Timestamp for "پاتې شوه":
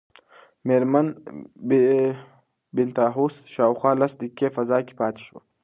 4.99-5.41